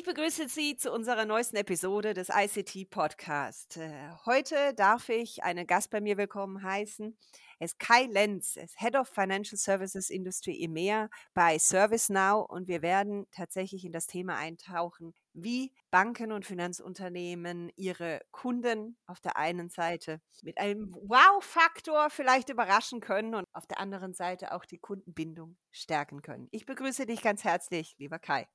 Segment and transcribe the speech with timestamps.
[0.00, 3.76] Ich begrüße Sie zu unserer neuesten Episode des ICT Podcast.
[3.76, 3.92] Äh,
[4.24, 7.18] heute darf ich einen Gast bei mir willkommen heißen.
[7.58, 12.80] Er ist Kai Lenz, ist Head of Financial Services Industry EMEA bei ServiceNow und wir
[12.80, 19.68] werden tatsächlich in das Thema eintauchen, wie Banken und Finanzunternehmen ihre Kunden auf der einen
[19.68, 25.58] Seite mit einem Wow-Faktor vielleicht überraschen können und auf der anderen Seite auch die Kundenbindung
[25.70, 26.48] stärken können.
[26.52, 28.48] Ich begrüße dich ganz herzlich, lieber Kai.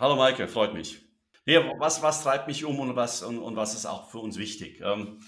[0.00, 1.02] Hallo Maike, freut mich.
[1.44, 4.38] Ja, was, was treibt mich um und was, und, und was ist auch für uns
[4.38, 4.80] wichtig?
[4.82, 5.20] Ähm,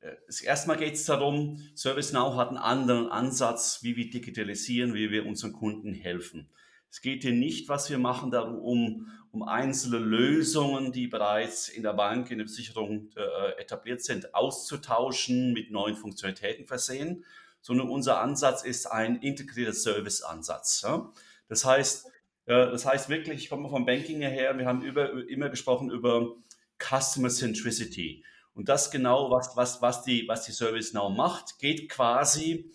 [0.00, 5.26] äh, erstmal geht es darum, ServiceNow hat einen anderen Ansatz, wie wir digitalisieren, wie wir
[5.26, 6.48] unseren Kunden helfen.
[6.88, 11.82] Es geht hier nicht, was wir machen, darum, um, um einzelne Lösungen, die bereits in
[11.82, 17.26] der Bank, in der Versicherung äh, etabliert sind, auszutauschen, mit neuen Funktionalitäten versehen,
[17.60, 20.80] sondern unser Ansatz ist ein integrierter Service-Ansatz.
[20.86, 21.12] Ja?
[21.48, 22.06] Das heißt,
[22.46, 26.36] das heißt wirklich, ich komme vom Banking her, wir haben über, immer gesprochen über
[26.78, 28.24] Customer Centricity.
[28.54, 32.70] Und das genau, was, was, was, die, was die ServiceNow macht, geht quasi,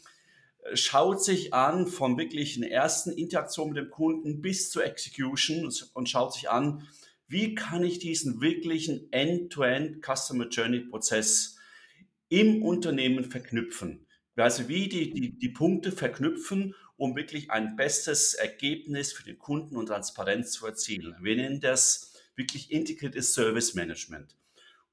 [0.64, 5.72] äh, schaut sich an von wirklich einer ersten Interaktion mit dem Kunden bis zur Execution
[5.94, 6.88] und schaut sich an,
[7.27, 11.58] wie kann ich diesen wirklichen End-to-End -End Customer Journey Prozess
[12.27, 14.05] im Unternehmen verknüpfen.
[14.36, 19.75] Also wie die, die, die Punkte verknüpfen um wirklich ein bestes Ergebnis für den Kunden
[19.75, 21.16] und Transparenz zu erzielen.
[21.19, 24.38] Wir nennen das wirklich integriertes Service Management.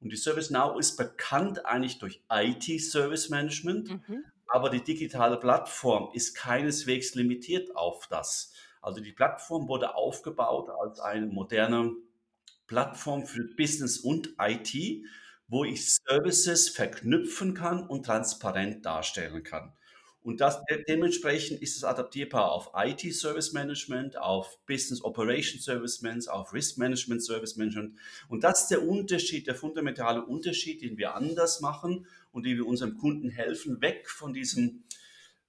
[0.00, 4.24] Und die ServiceNow ist bekannt eigentlich durch IT-Service Management, mhm.
[4.46, 8.54] aber die digitale Plattform ist keineswegs limitiert auf das.
[8.80, 11.92] Also die Plattform wurde aufgebaut als eine moderne
[12.66, 15.04] Plattform für Business und IT,
[15.46, 19.74] wo ich Services verknüpfen kann und transparent darstellen kann.
[20.28, 26.30] Und das, dementsprechend ist es adaptierbar auf IT Service Management, auf Business Operation Service Management,
[26.30, 27.96] auf Risk Management Service Management.
[28.28, 32.66] Und das ist der Unterschied, der fundamentale Unterschied, den wir anders machen und wie wir
[32.66, 34.84] unserem Kunden helfen, weg von diesem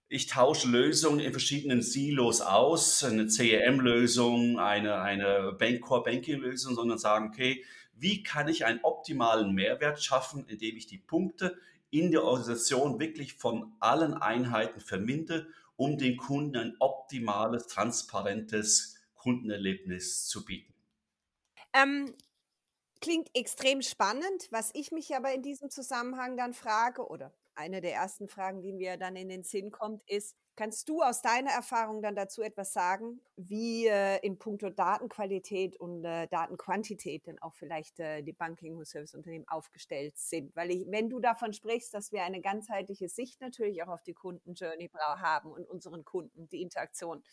[0.08, 6.98] ich tausche Lösungen in verschiedenen Silos aus, eine CRM-Lösung, eine, eine Bank Core Banking-Lösung, sondern
[6.98, 7.66] sagen, okay,
[7.98, 11.58] wie kann ich einen optimalen Mehrwert schaffen, indem ich die Punkte
[11.92, 20.28] in der Organisation wirklich von allen Einheiten verminde, um den Kunden ein optimales, transparentes Kundenerlebnis
[20.28, 20.74] zu bieten.
[21.74, 22.14] Ähm,
[23.02, 24.48] klingt extrem spannend.
[24.52, 28.74] Was ich mich aber in diesem Zusammenhang dann frage, oder eine der ersten Fragen, die
[28.74, 32.74] mir dann in den Sinn kommt, ist, Kannst du aus deiner Erfahrung dann dazu etwas
[32.74, 38.76] sagen, wie äh, in puncto Datenqualität und äh, Datenquantität denn auch vielleicht äh, die Banking-
[38.76, 40.54] und Serviceunternehmen aufgestellt sind?
[40.58, 44.14] Weil ich, wenn du davon sprichst, dass wir eine ganzheitliche Sicht natürlich auch auf die
[44.14, 47.24] Kundenjourney haben und unseren Kunden, die Interaktion,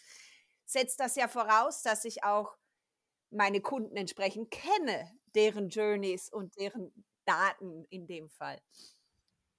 [0.64, 2.56] setzt das ja voraus, dass ich auch
[3.30, 6.92] meine Kunden entsprechend kenne, deren Journeys und deren
[7.24, 8.60] Daten in dem Fall.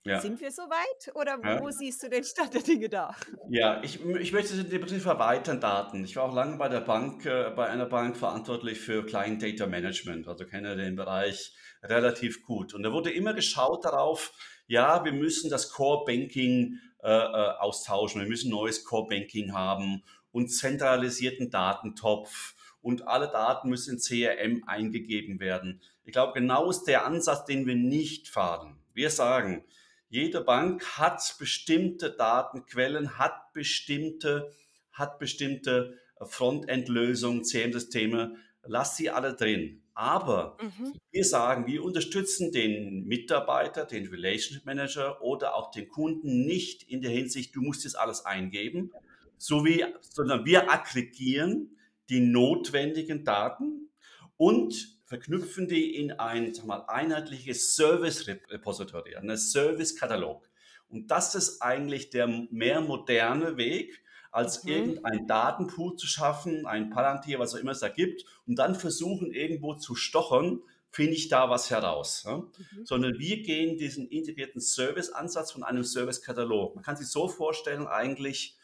[0.08, 0.22] Ja.
[0.22, 1.62] Sind wir soweit oder ja.
[1.62, 3.16] wo siehst du den Stand der Dinge da?
[3.50, 6.04] Ja, ich, ich möchte den Begriff erweitern, Daten.
[6.04, 9.68] Ich war auch lange bei der Bank, äh, bei einer Bank verantwortlich für Client Data
[9.68, 11.54] Management, also kenne den Bereich
[11.84, 12.74] relativ gut.
[12.74, 14.32] Und da wurde immer geschaut darauf,
[14.68, 20.04] ja, wir müssen das Core Banking äh, äh, austauschen, wir müssen neues Core Banking haben
[20.32, 25.82] und zentralisierten Datentopf und alle Daten müssen in CRM eingegeben werden.
[26.04, 28.80] Ich glaube, genau ist der Ansatz, den wir nicht fahren.
[28.94, 29.66] Wir sagen,
[30.10, 34.52] jede Bank hat bestimmte Datenquellen, hat bestimmte,
[34.92, 38.36] hat bestimmte äh, Frontend-Lösungen, CM-Systeme.
[38.64, 39.84] Lass sie alle drin.
[39.94, 40.94] Aber mhm.
[41.12, 47.02] wir sagen, wir unterstützen den Mitarbeiter, den Relationship Manager oder auch den Kunden nicht in
[47.02, 48.92] der Hinsicht, du musst jetzt alles eingeben,
[49.38, 51.78] so wie, sondern wir aggregieren
[52.10, 53.90] die notwendigen Daten
[54.38, 60.48] und verknüpfen die in ein sag mal, einheitliches Service-Repository, einen Service-Katalog.
[60.90, 64.70] Und das ist eigentlich der mehr moderne Weg, als mhm.
[64.70, 69.32] irgendein Datenpool zu schaffen, ein Palantir, was auch immer es da gibt, und dann versuchen
[69.32, 72.24] irgendwo zu stochern, finde ich da was heraus.
[72.26, 72.38] Ja?
[72.40, 72.86] Mhm.
[72.86, 76.76] Sondern wir gehen diesen integrierten Service-Ansatz von einem Service-Katalog.
[76.76, 78.58] Man kann sich so vorstellen, eigentlich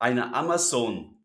[0.00, 1.23] eine Amazon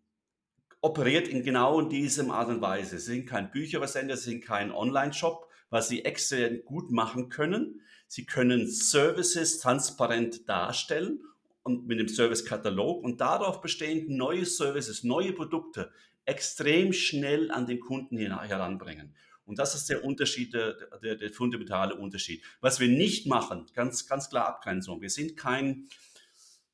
[0.81, 2.99] operiert in genau diesem Art und Weise.
[2.99, 7.81] Sie sind kein Bücherversender, sie sind kein Online-Shop, was sie exzellent gut machen können.
[8.07, 11.21] Sie können Services transparent darstellen
[11.63, 15.91] und mit dem Service-Katalog und darauf bestehend neue Services, neue Produkte
[16.25, 19.13] extrem schnell an den Kunden heranbringen.
[19.45, 22.43] Und das ist der Unterschied, der, der, der fundamentale Unterschied.
[22.61, 25.01] Was wir nicht machen, ganz, ganz klar Abgrenzung.
[25.01, 25.87] Wir sind kein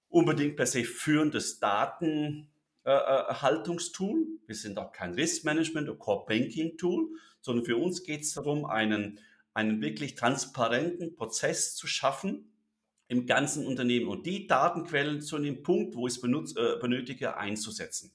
[0.09, 2.49] unbedingt per se führendes Daten,
[2.91, 4.27] Haltungstool.
[4.45, 7.09] Wir sind auch kein Risk Management oder Core Banking Tool,
[7.41, 9.19] sondern für uns geht es darum, einen,
[9.53, 12.51] einen wirklich transparenten Prozess zu schaffen
[13.07, 17.37] im ganzen Unternehmen und die Datenquellen zu dem Punkt, wo ich es benutze, äh, benötige,
[17.37, 18.13] einzusetzen.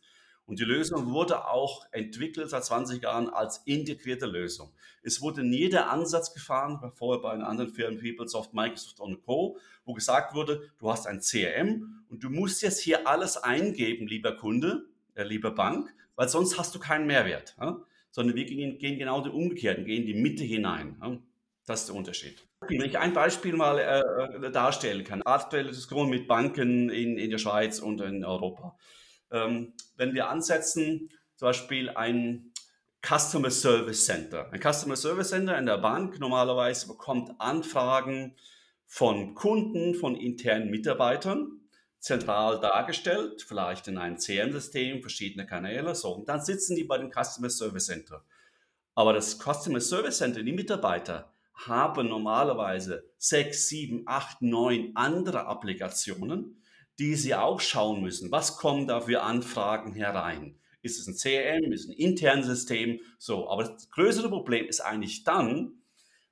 [0.50, 4.72] Und die Lösung wurde auch entwickelt seit 20 Jahren als integrierte Lösung.
[5.00, 9.58] Es wurde nie der Ansatz gefahren, vorher bei einer anderen Firma, PeopleSoft, Microsoft und Co.,
[9.84, 14.34] wo gesagt wurde, du hast ein CRM und du musst jetzt hier alles eingeben, lieber
[14.34, 17.54] Kunde, äh, lieber Bank, weil sonst hast du keinen Mehrwert.
[17.60, 17.80] Ja?
[18.10, 20.96] Sondern wir gehen, gehen genau den umgekehrten, gehen in die Mitte hinein.
[21.00, 21.16] Ja?
[21.64, 22.44] Das ist der Unterschied.
[22.66, 27.30] Wenn ich ein Beispiel mal äh, äh darstellen kann, aktuelle Diskussion mit Banken in, in
[27.30, 28.76] der Schweiz und in Europa.
[29.30, 32.52] Ähm, wenn wir ansetzen, zum Beispiel ein
[33.02, 34.52] Customer Service Center.
[34.52, 38.36] Ein Customer Service Center in der Bank normalerweise bekommt Anfragen
[38.86, 41.60] von Kunden, von internen Mitarbeitern,
[41.98, 46.12] zentral dargestellt, vielleicht in einem CM-System, verschiedene Kanäle, so.
[46.12, 48.24] Und dann sitzen die bei dem Customer Service Center.
[48.94, 56.59] Aber das Customer Service Center, die Mitarbeiter, haben normalerweise sechs, sieben, acht, neun andere Applikationen,
[57.00, 58.30] die Sie auch schauen müssen.
[58.30, 60.56] Was kommen da für Anfragen herein?
[60.82, 63.00] Ist es ein CRM, ist es ein internes System?
[63.18, 65.80] So, aber das größere Problem ist eigentlich dann,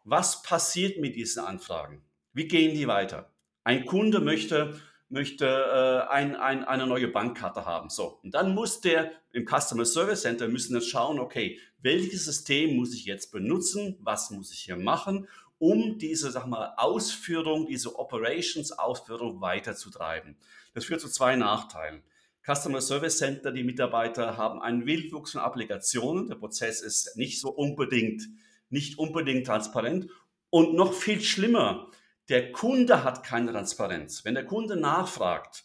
[0.05, 2.03] was passiert mit diesen Anfragen?
[2.35, 3.33] Wie gehen die weiter?
[3.65, 4.79] Ein Kunde möchte,
[5.09, 7.89] möchte äh, ein, ein, eine neue Bankkarte haben.
[7.89, 12.77] So, und dann muss der im Customer Service Center müssen jetzt schauen, okay, welches System
[12.77, 13.97] muss ich jetzt benutzen?
[14.01, 15.29] Was muss ich hier machen?
[15.59, 20.37] Um diese sag mal, Ausführung, diese Operations-Ausführung weiterzutreiben.
[20.75, 22.03] Das führt zu zwei Nachteilen.
[22.45, 26.29] Customer Service Center, die Mitarbeiter haben einen Wildwuchs von Applikationen.
[26.29, 28.23] Der Prozess ist nicht so unbedingt,
[28.71, 30.09] nicht unbedingt transparent.
[30.51, 31.91] Und noch viel schlimmer,
[32.29, 34.25] der Kunde hat keine Transparenz.
[34.25, 35.65] Wenn der Kunde nachfragt,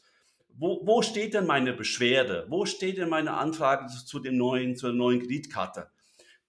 [0.55, 2.45] wo, wo steht denn meine Beschwerde?
[2.49, 5.89] Wo steht denn meine Anfrage zu, dem neuen, zur neuen Kreditkarte?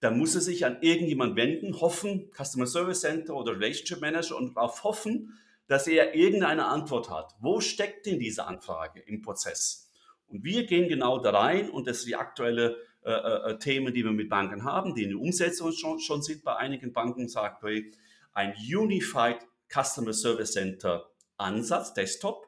[0.05, 4.55] Da muss er sich an irgendjemand wenden, hoffen, Customer Service Center oder Relationship Manager und
[4.55, 7.35] darauf hoffen, dass er irgendeine Antwort hat.
[7.41, 9.91] Wo steckt denn diese Anfrage im Prozess?
[10.27, 13.95] Und wir gehen genau da rein und das ist die aktuelle äh, äh, äh Themen,
[13.95, 17.27] die wir mit Banken haben, die in der Umsetzung schon, schon sind bei einigen Banken,
[17.27, 17.91] sagt hey,
[18.35, 19.39] ein Unified
[19.73, 21.09] Customer Service Center
[21.39, 22.47] Ansatz, Desktop,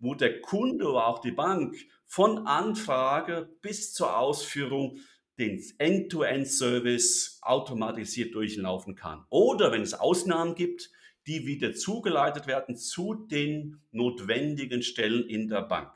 [0.00, 4.98] wo der Kunde oder auch die Bank von Anfrage bis zur Ausführung
[5.38, 9.24] den End-to-End-Service automatisiert durchlaufen kann.
[9.28, 10.90] Oder wenn es Ausnahmen gibt,
[11.26, 15.92] die wieder zugeleitet werden zu den notwendigen Stellen in der Bank.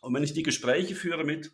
[0.00, 1.52] Und wenn ich die Gespräche führe mit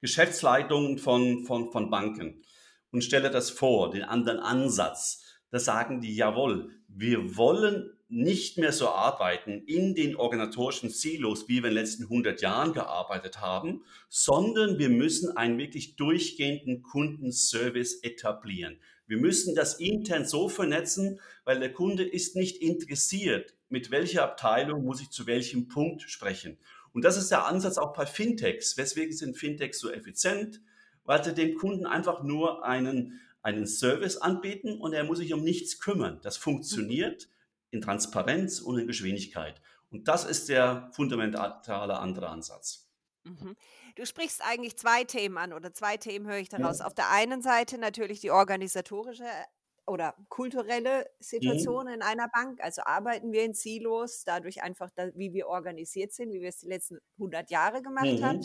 [0.00, 2.42] Geschäftsleitungen von, von, von Banken
[2.90, 8.72] und stelle das vor, den anderen Ansatz, da sagen die, jawohl, wir wollen nicht mehr
[8.72, 13.84] so arbeiten in den organisatorischen Silos, wie wir in den letzten 100 Jahren gearbeitet haben,
[14.10, 18.78] sondern wir müssen einen wirklich durchgehenden Kundenservice etablieren.
[19.06, 24.84] Wir müssen das intern so vernetzen, weil der Kunde ist nicht interessiert, mit welcher Abteilung
[24.84, 26.58] muss ich zu welchem Punkt sprechen.
[26.92, 28.76] Und das ist der Ansatz auch bei Fintechs.
[28.76, 30.60] Weswegen sind Fintechs so effizient?
[31.04, 35.42] Weil sie dem Kunden einfach nur einen, einen Service anbieten und er muss sich um
[35.42, 36.20] nichts kümmern.
[36.22, 37.30] Das funktioniert
[37.72, 39.60] in Transparenz und in Geschwindigkeit.
[39.90, 42.88] Und das ist der fundamentale andere Ansatz.
[43.24, 43.56] Mhm.
[43.96, 46.78] Du sprichst eigentlich zwei Themen an oder zwei Themen höre ich daraus.
[46.78, 46.86] Ja.
[46.86, 49.44] Auf der einen Seite natürlich die organisatorische äh,
[49.86, 51.94] oder kulturelle Situation mhm.
[51.94, 52.62] in einer Bank.
[52.62, 56.68] Also arbeiten wir in Silos, dadurch einfach, wie wir organisiert sind, wie wir es die
[56.68, 58.24] letzten 100 Jahre gemacht mhm.
[58.24, 58.40] haben.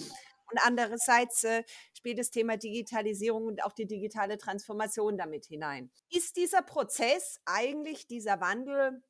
[0.49, 5.91] Und andererseits äh, spielt das Thema Digitalisierung und auch die digitale Transformation damit hinein.
[6.09, 9.03] Ist dieser Prozess eigentlich, dieser Wandel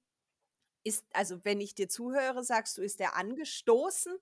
[0.84, 4.16] ist, also wenn ich dir zuhöre, sagst du, ist der angestoßen?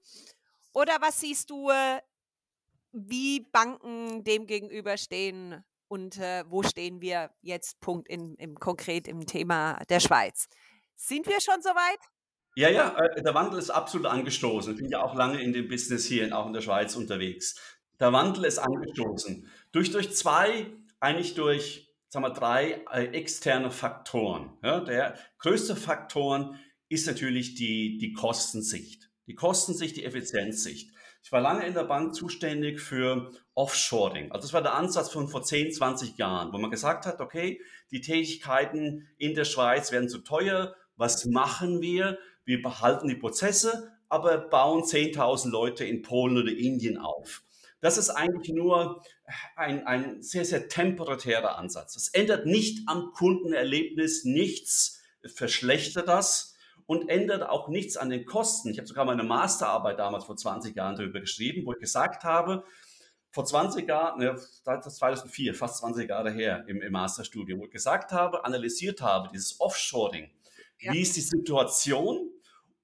[0.73, 2.01] Oder was siehst du, äh,
[2.91, 9.25] wie Banken dem gegenüberstehen und äh, wo stehen wir jetzt Punkt in, im konkret im
[9.25, 10.47] Thema der Schweiz?
[10.95, 11.99] Sind wir schon soweit?
[12.55, 14.73] Ja, ja, äh, der Wandel ist absolut angestoßen.
[14.73, 17.59] Ich bin ja auch lange in dem Business hier, auch in der Schweiz unterwegs.
[17.99, 19.49] Der Wandel ist angestoßen.
[19.71, 21.84] Durch, durch zwei, eigentlich durch
[22.15, 24.57] sagen wir, drei äh, externe Faktoren.
[24.63, 26.55] Ja, der größte Faktor
[26.87, 29.09] ist natürlich die, die Kostensicht.
[29.27, 30.91] Die Kostensicht, die Effizienzsicht.
[31.23, 34.31] Ich war lange in der Bank zuständig für Offshoring.
[34.31, 37.59] Also das war der Ansatz von vor 10, 20 Jahren, wo man gesagt hat, okay,
[37.91, 40.73] die Tätigkeiten in der Schweiz werden zu teuer.
[40.95, 42.17] Was machen wir?
[42.45, 47.41] Wir behalten die Prozesse, aber bauen 10.000 Leute in Polen oder Indien auf.
[47.85, 49.03] Das ist eigentlich nur
[49.55, 51.95] ein, ein sehr, sehr temporärer Ansatz.
[51.95, 56.55] Es ändert nicht am Kundenerlebnis nichts, verschlechtert das
[56.87, 58.71] und ändert auch nichts an den Kosten.
[58.71, 62.63] Ich habe sogar meine Masterarbeit damals vor 20 Jahren darüber geschrieben, wo ich gesagt habe,
[63.29, 64.31] vor 20 Jahren, ne,
[64.63, 69.01] das ist 2004, fast 20 Jahre her im, im Masterstudium, wo ich gesagt habe, analysiert
[69.01, 70.31] habe, dieses Offshoring.
[70.79, 70.91] Ja.
[70.91, 72.31] Wie ist die Situation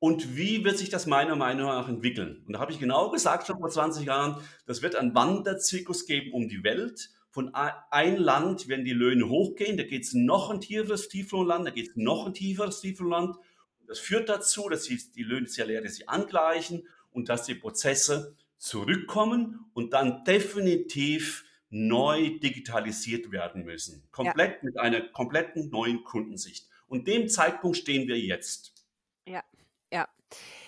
[0.02, 2.42] und wie wird sich das meiner Meinung nach entwickeln?
[2.48, 6.34] Und da habe ich genau gesagt, schon vor 20 Jahren, das wird ein Wanderzirkus geben
[6.34, 7.12] um die Welt.
[7.30, 11.72] Von ein Land werden die Löhne hochgehen, da geht es noch ein tieferes Tieflohnland, da
[11.72, 13.36] geht es noch ein tieferes Tieflohnland.
[13.86, 19.70] Das führt dazu, dass die Löhne sehr leer sich angleichen und dass die Prozesse zurückkommen
[19.74, 24.08] und dann definitiv neu digitalisiert werden müssen.
[24.10, 24.60] Komplett ja.
[24.64, 26.68] mit einer kompletten neuen Kundensicht.
[26.88, 28.71] Und dem Zeitpunkt stehen wir jetzt.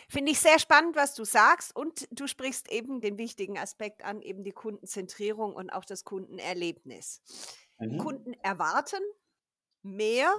[0.09, 1.75] Finde ich sehr spannend, was du sagst.
[1.75, 7.21] Und du sprichst eben den wichtigen Aspekt an, eben die Kundenzentrierung und auch das Kundenerlebnis.
[7.79, 7.97] Mhm.
[7.97, 9.01] Kunden erwarten
[9.81, 10.31] mehr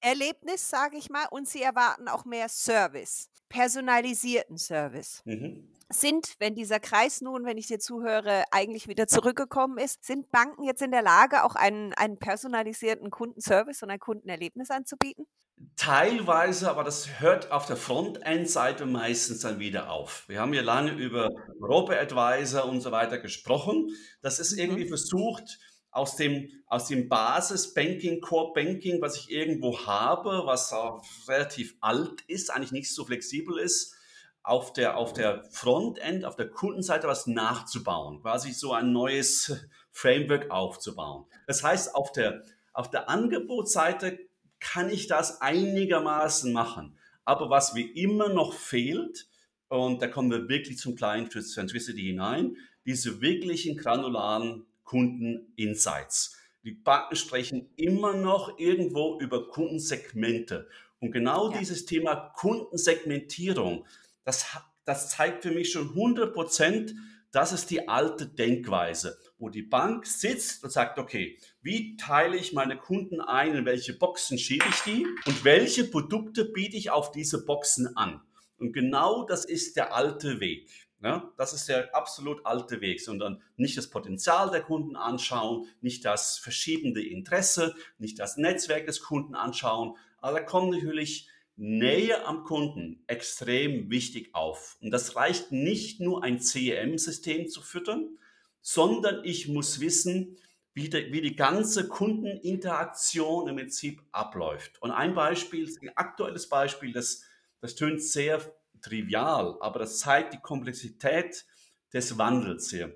[0.00, 5.22] Erlebnis, sage ich mal, und sie erwarten auch mehr Service, personalisierten Service.
[5.24, 5.72] Mhm.
[5.88, 10.64] Sind, wenn dieser Kreis nun, wenn ich dir zuhöre, eigentlich wieder zurückgekommen ist, sind Banken
[10.64, 15.26] jetzt in der Lage, auch einen, einen personalisierten Kundenservice und ein Kundenerlebnis anzubieten?
[15.76, 20.24] Teilweise, aber das hört auf der Frontend-Seite meistens dann wieder auf.
[20.28, 23.88] Wir haben ja lange über Robo-Advisor und so weiter gesprochen.
[24.20, 24.88] Das ist irgendwie mhm.
[24.88, 25.58] versucht,
[25.96, 32.50] aus dem, aus dem Basis-Banking, Core-Banking, was ich irgendwo habe, was auch relativ alt ist,
[32.50, 33.94] eigentlich nicht so flexibel ist,
[34.42, 40.50] auf der, auf der Frontend, auf der Kundenseite was nachzubauen, quasi so ein neues Framework
[40.50, 41.24] aufzubauen.
[41.46, 42.42] Das heißt, auf der,
[42.74, 44.18] auf der Angebotsseite
[44.60, 46.98] kann ich das einigermaßen machen.
[47.24, 49.28] Aber was mir immer noch fehlt,
[49.68, 56.36] und da kommen wir wirklich zum kleinen Centricity hinein, diese wirklichen granularen Kundeninsights.
[56.62, 60.68] Die Banken sprechen immer noch irgendwo über Kundensegmente.
[61.00, 61.58] Und genau ja.
[61.58, 63.86] dieses Thema Kundensegmentierung,
[64.24, 64.46] das,
[64.84, 66.94] das zeigt für mich schon 100 Prozent,
[67.36, 72.54] das ist die alte Denkweise, wo die Bank sitzt und sagt, okay, wie teile ich
[72.54, 77.12] meine Kunden ein, in welche Boxen schiebe ich die und welche Produkte biete ich auf
[77.12, 78.22] diese Boxen an.
[78.56, 80.70] Und genau das ist der alte Weg.
[81.02, 86.06] Ja, das ist der absolut alte Weg, sondern nicht das Potenzial der Kunden anschauen, nicht
[86.06, 89.98] das verschiebende Interesse, nicht das Netzwerk des Kunden anschauen.
[90.22, 94.76] Aber da kommt natürlich Nähe am Kunden extrem wichtig auf.
[94.80, 98.18] Und das reicht nicht nur ein CEM-System zu füttern,
[98.60, 100.36] sondern ich muss wissen,
[100.74, 104.80] wie die, wie die ganze Kundeninteraktion im Prinzip abläuft.
[104.82, 107.22] Und ein Beispiel, ein aktuelles Beispiel, das,
[107.60, 108.42] das tönt sehr
[108.82, 111.46] trivial, aber das zeigt die Komplexität
[111.94, 112.94] des Wandels hier.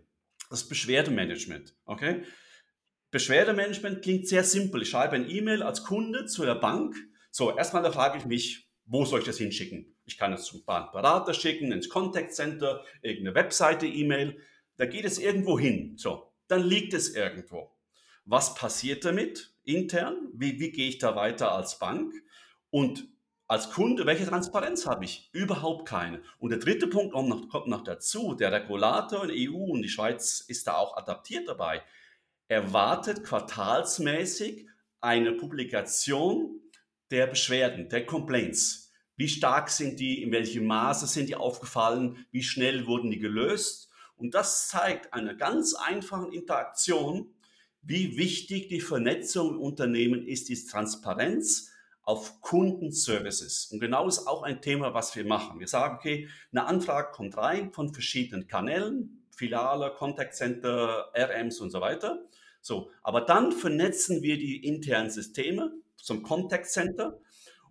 [0.50, 1.74] Das Beschwerdemanagement.
[1.86, 2.24] Okay?
[3.10, 4.82] Beschwerdemanagement klingt sehr simpel.
[4.82, 6.96] Ich schreibe ein E-Mail als Kunde zu der Bank
[7.30, 9.94] so, erstmal da frage ich mich, wo soll ich das hinschicken?
[10.04, 14.40] Ich kann es zum Berater schicken, ins Contact Center, irgendeine Webseite, E-Mail.
[14.76, 15.96] Da geht es irgendwo hin.
[15.96, 17.76] So, dann liegt es irgendwo.
[18.24, 20.28] Was passiert damit intern?
[20.32, 22.12] Wie, wie gehe ich da weiter als Bank?
[22.70, 23.08] Und
[23.46, 25.28] als Kunde, welche Transparenz habe ich?
[25.32, 26.22] Überhaupt keine.
[26.38, 28.34] Und der dritte Punkt noch, kommt noch dazu.
[28.34, 31.82] Der Regulator in der EU und die Schweiz ist da auch adaptiert dabei.
[32.48, 34.68] Erwartet quartalsmäßig
[35.00, 36.60] eine Publikation
[37.10, 38.92] der Beschwerden, der Complaints.
[39.16, 43.90] Wie stark sind die, in welchem Maße sind die aufgefallen, wie schnell wurden die gelöst.
[44.16, 47.34] Und das zeigt eine ganz einfache Interaktion,
[47.82, 51.70] wie wichtig die Vernetzung im Unternehmen ist, die Transparenz
[52.02, 53.66] auf Kundenservices.
[53.72, 55.60] Und genau ist auch ein Thema, was wir machen.
[55.60, 61.70] Wir sagen, okay, eine Anfrage kommt rein von verschiedenen Kanälen, Filiale, Contact Center, RMs und
[61.70, 62.24] so weiter.
[62.60, 67.18] So, aber dann vernetzen wir die internen Systeme zum Contact Center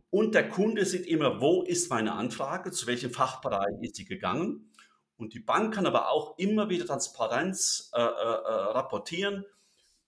[0.10, 4.72] und der Kunde sieht immer, wo ist meine Anfrage, zu welchem Fachbereich ist sie gegangen.
[5.18, 9.46] Und die Bank kann aber auch immer wieder Transparenz äh, äh, äh, rapportieren,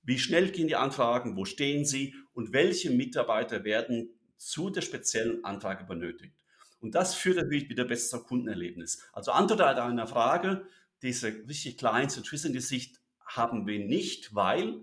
[0.03, 5.43] wie schnell gehen die Anfragen, wo stehen sie und welche Mitarbeiter werden zu der speziellen
[5.43, 6.33] Anfrage benötigt.
[6.79, 9.03] Und das führt natürlich wieder besser zum Kundenerlebnis.
[9.13, 10.65] Also Antwort an deiner Frage,
[11.03, 14.81] diese richtig kleine Centricity-Sicht haben wir nicht, weil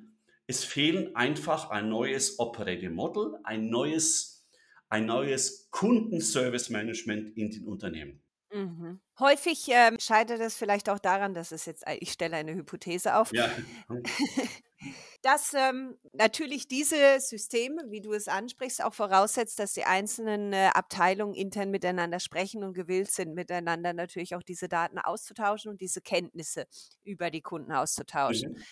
[0.49, 4.47] es fehlen einfach ein neues Operating Model, ein neues,
[4.89, 8.23] ein neues Kundenservice Management in den Unternehmen.
[8.51, 8.99] Mhm.
[9.19, 13.31] Häufig ähm, scheitert es vielleicht auch daran, dass es jetzt, ich stelle eine Hypothese auf,
[13.35, 13.51] ja.
[15.23, 20.71] dass ähm, natürlich diese Systeme, wie du es ansprichst, auch voraussetzt, dass die einzelnen äh,
[20.73, 26.01] Abteilungen intern miteinander sprechen und gewillt sind, miteinander natürlich auch diese Daten auszutauschen und diese
[26.01, 26.67] Kenntnisse
[27.05, 28.53] über die Kunden auszutauschen.
[28.53, 28.63] Mhm.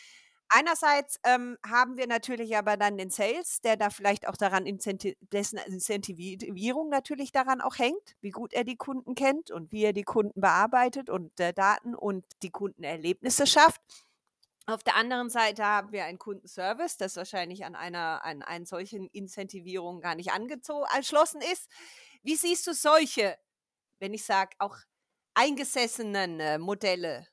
[0.48, 5.16] Einerseits, ähm, haben wir natürlich aber dann den Sales, der da vielleicht auch daran incenti
[5.20, 9.92] dessen Incentivierung natürlich daran auch hängt, wie gut er die Kunden kennt und wie er
[9.92, 13.80] die Kunden bearbeitet und, äh, Daten und die Kundenerlebnisse schafft.
[14.66, 19.06] Auf der anderen Seite haben wir einen Kundenservice, das wahrscheinlich an einer an einen solchen
[19.08, 21.68] Incentivierung gar nicht angeschlossen ist.
[22.24, 23.38] Wie siehst du solche,
[24.00, 24.76] wenn ich sage, auch
[25.34, 27.28] eingesessenen, äh, Modelle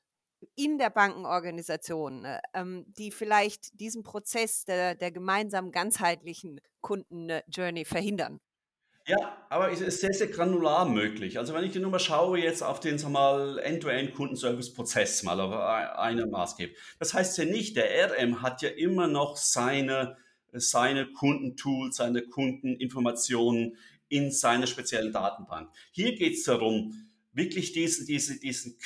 [0.54, 8.40] in der Bankenorganisation, äh, ähm, die vielleicht diesen Prozess der der gemeinsamen ganzheitlichen Kunden-Journey verhindern?
[9.06, 11.38] Ja, aber es ist sehr, sehr granular möglich.
[11.38, 15.94] Also wenn ich nur mal schaue jetzt auf den, sag mal, End-to-End-Kundenservice-Prozess mal auf ei
[15.98, 16.74] eine Maßgebe.
[16.98, 20.16] Das heißt ja nicht, der RM hat ja immer noch seine
[20.56, 23.76] seine Kundentools, seine Kundeninformationen
[24.08, 25.68] in seiner speziellen Datenbank.
[25.90, 28.78] Hier geht es darum, wirklich diesen diese diesen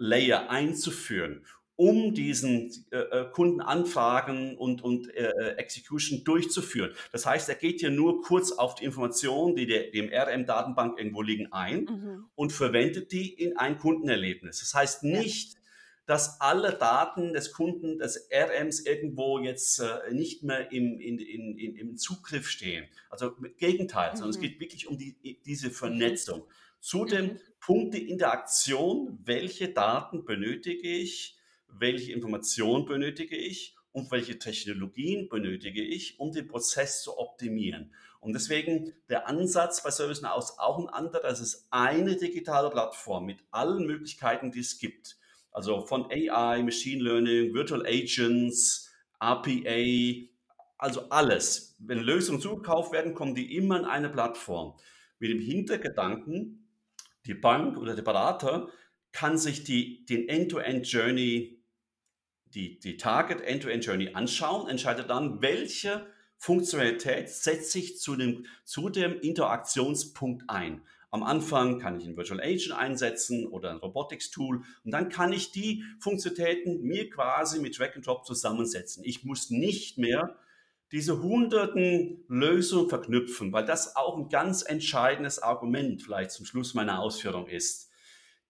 [0.00, 1.44] Querlayer einzuführen
[1.76, 6.92] um diesen äh, äh, Kundenanfragen und, und äh, äh, Execution durchzuführen.
[7.10, 11.22] Das heißt, er geht hier nur kurz auf die Informationen, die der, dem RM-Datenbank irgendwo
[11.22, 12.26] liegen, ein mhm.
[12.34, 14.60] und verwendet die in ein Kundenerlebnis.
[14.60, 15.56] Das heißt nicht,
[16.04, 21.56] dass alle Daten des Kunden, des RMs irgendwo jetzt äh, nicht mehr im, in, in,
[21.56, 22.84] in, im Zugriff stehen.
[23.08, 24.16] Also im Gegenteil, mhm.
[24.16, 24.42] sondern es mhm.
[24.42, 25.16] geht wirklich um die,
[25.46, 25.72] diese mhm.
[25.72, 26.42] Vernetzung.
[26.80, 27.38] Zudem mhm.
[27.60, 35.28] Punkte in der Aktion, welche Daten benötige ich, welche Informationen benötige ich und welche Technologien
[35.28, 37.92] benötige ich, um den Prozess zu optimieren.
[38.20, 41.28] Und deswegen der Ansatz bei ServiceNow ist auch ein anderer.
[41.28, 45.16] Es ist eine digitale Plattform mit allen Möglichkeiten, die es gibt.
[45.52, 50.28] Also von AI, Machine Learning, Virtual Agents, RPA,
[50.78, 51.76] also alles.
[51.78, 54.76] Wenn Lösungen zugekauft werden, kommen die immer in eine Plattform.
[55.18, 56.59] Mit dem Hintergedanken,
[57.26, 58.68] die Bank oder der Berater
[59.12, 61.60] kann sich die, den End-to-End-Journey
[62.54, 69.20] die, die Target End-to-End-Journey anschauen, entscheidet dann, welche Funktionalität setze ich zu dem, zu dem
[69.20, 70.82] Interaktionspunkt ein.
[71.10, 75.32] Am Anfang kann ich ein Virtual Agent einsetzen oder ein Robotics Tool und dann kann
[75.32, 79.04] ich die Funktionalitäten mir quasi mit Drag and Drop zusammensetzen.
[79.04, 80.36] Ich muss nicht mehr
[80.92, 87.00] diese hunderten Lösungen verknüpfen, weil das auch ein ganz entscheidendes Argument vielleicht zum Schluss meiner
[87.00, 87.90] Ausführung ist.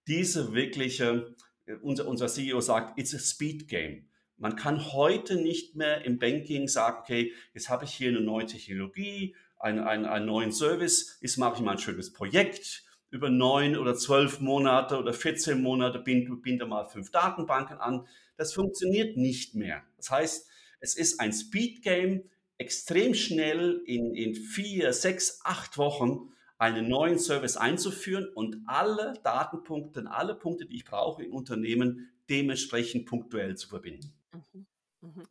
[0.06, 1.34] Diese wirkliche
[1.82, 4.06] unser, unser CEO sagt, it's a speed game.
[4.36, 8.46] Man kann heute nicht mehr im Banking sagen, okay, jetzt habe ich hier eine neue
[8.46, 13.76] Technologie, einen, einen, einen neuen Service, jetzt mache ich mal ein schönes Projekt über neun
[13.76, 18.06] oder zwölf Monate oder 14 Monate, binde, binde mal fünf Datenbanken an.
[18.36, 19.82] Das funktioniert nicht mehr.
[19.96, 20.48] Das heißt,
[20.80, 27.18] es ist ein Speed Game, extrem schnell in, in vier, sechs, acht Wochen einen neuen
[27.18, 33.68] Service einzuführen und alle Datenpunkte, alle Punkte, die ich brauche im Unternehmen, dementsprechend punktuell zu
[33.68, 34.12] verbinden.
[34.32, 34.66] Mhm.
[35.00, 35.22] Mhm.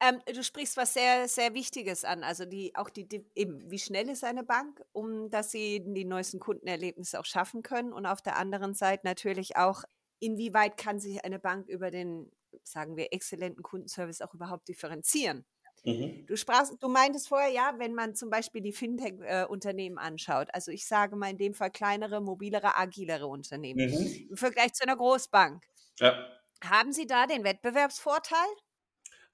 [0.00, 2.24] Ähm, du sprichst was sehr, sehr Wichtiges an.
[2.24, 6.04] Also die, auch die, die, eben, wie schnell ist eine Bank, um dass sie die
[6.04, 7.92] neuesten Kundenerlebnisse auch schaffen können.
[7.92, 9.84] Und auf der anderen Seite natürlich auch,
[10.18, 12.30] inwieweit kann sich eine Bank über den,
[12.62, 15.44] sagen wir, exzellenten Kundenservice auch überhaupt differenzieren.
[15.84, 16.24] Mhm.
[16.26, 20.70] Du sprachst, du meintest vorher, ja, wenn man zum Beispiel die Fintech-Unternehmen äh, anschaut, also
[20.70, 24.28] ich sage mal in dem Fall kleinere, mobilere, agilere Unternehmen mhm.
[24.30, 25.62] im Vergleich zu einer Großbank.
[26.00, 26.26] Ja.
[26.62, 28.46] Haben Sie da den Wettbewerbsvorteil?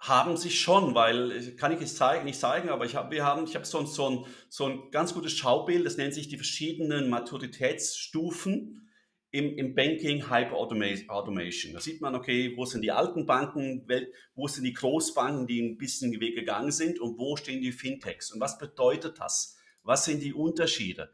[0.01, 3.25] Haben sie schon, weil äh, kann ich es zeigen, nicht zeigen, aber ich habe, wir
[3.25, 6.39] haben, ich habe so, so, ein, so ein ganz gutes Schaubild, das nennt sich die
[6.39, 8.90] verschiedenen Maturitätsstufen
[9.33, 11.73] im, im Banking Hyper Automation.
[11.73, 13.87] Da sieht man, okay, wo sind die alten Banken,
[14.35, 17.73] wo sind die Großbanken, die ein bisschen den Weg gegangen sind und wo stehen die
[17.73, 19.57] Fintechs und was bedeutet das?
[19.83, 21.13] Was sind die Unterschiede?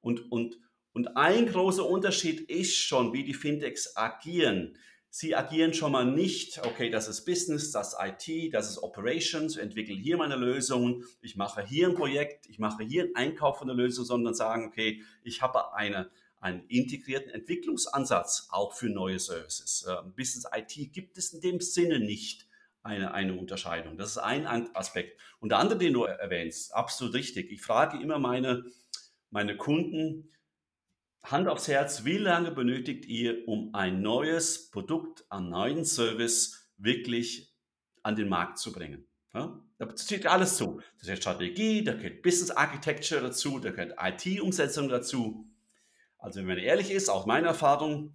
[0.00, 0.58] Und, und,
[0.92, 4.76] und ein großer Unterschied ist schon, wie die Fintechs agieren.
[5.10, 9.56] Sie agieren schon mal nicht, okay, das ist Business, das ist IT, das ist Operations,
[9.56, 13.58] ich entwickle hier meine Lösungen, ich mache hier ein Projekt, ich mache hier einen Einkauf
[13.58, 19.18] von der Lösung, sondern sagen, okay, ich habe eine, einen integrierten Entwicklungsansatz auch für neue
[19.18, 19.86] Services.
[19.88, 22.46] Ähm, Business IT gibt es in dem Sinne nicht
[22.82, 23.96] eine, eine Unterscheidung.
[23.98, 25.20] Das ist ein Aspekt.
[25.40, 27.50] Und der andere, den du erwähnst, absolut richtig.
[27.50, 28.64] Ich frage immer meine,
[29.30, 30.30] meine Kunden,
[31.24, 37.52] Hand aufs Herz, wie lange benötigt ihr, um ein neues Produkt, einen neuen Service wirklich
[38.02, 39.06] an den Markt zu bringen?
[39.34, 40.80] Ja, da zählt alles zu.
[41.02, 45.50] Da ist Strategie, da gehört Business Architecture dazu, da gehört IT-Umsetzung dazu.
[46.18, 48.14] Also wenn man ehrlich ist, auch meine Erfahrung,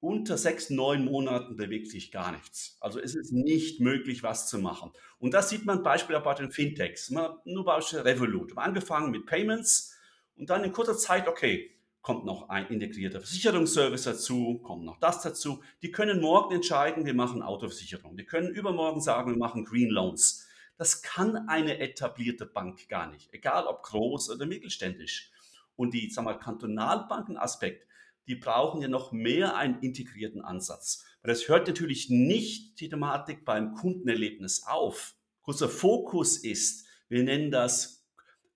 [0.00, 2.76] unter sechs, neun Monaten bewegt sich gar nichts.
[2.80, 4.92] Also es ist nicht möglich, was zu machen.
[5.18, 7.10] Und das sieht man Beispiel bei den Fintechs.
[7.10, 8.50] Nur Beispiel Revolut.
[8.50, 9.96] Haben angefangen mit Payments
[10.36, 11.70] und dann in kurzer Zeit, okay,
[12.02, 15.62] kommt noch ein integrierter Versicherungsservice dazu, kommt noch das dazu.
[15.80, 18.18] Die können morgen entscheiden, wir machen Autoversicherung.
[18.18, 20.46] Die können übermorgen sagen, wir machen Green Loans.
[20.76, 25.30] Das kann eine etablierte Bank gar nicht, egal ob groß oder mittelständisch.
[25.76, 27.86] Und die, sag mal, Kantonalbankenaspekt,
[28.26, 31.04] die brauchen ja noch mehr einen integrierten Ansatz.
[31.22, 35.14] Weil das hört natürlich nicht die Thematik beim Kundenerlebnis auf.
[35.42, 38.06] Kurzer Fokus ist, wir nennen das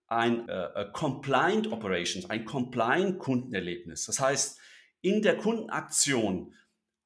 [0.07, 4.07] ein äh, äh, Compliant Operations, ein Compliant Kundenerlebnis.
[4.07, 4.59] Das heißt,
[5.03, 6.55] in der Kundenaktion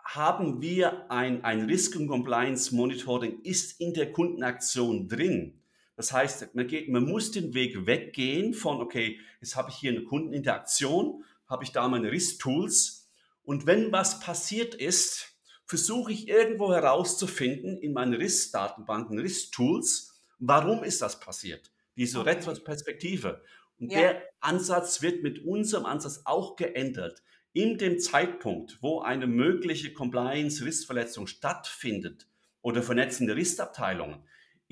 [0.05, 5.62] haben wir ein, ein Risk and Compliance Monitoring ist in der Kundenaktion drin.
[5.97, 9.93] Das heißt, man, geht, man muss den Weg weggehen von, okay, jetzt habe ich hier
[9.93, 13.11] eine Kundeninteraktion, habe ich da meine Risk-Tools
[13.43, 21.03] und wenn was passiert ist, versuche ich irgendwo herauszufinden in meinen Risk-Datenbanken, Risk-Tools, warum ist
[21.03, 21.73] das passiert?
[21.97, 22.31] diese okay.
[22.31, 23.43] Retrospektive.
[23.79, 23.99] Und ja.
[23.99, 27.23] der Ansatz wird mit unserem Ansatz auch geändert.
[27.53, 32.27] In dem Zeitpunkt, wo eine mögliche Compliance-Rissverletzung stattfindet
[32.63, 34.23] oder vernetzende Ristabteilungen,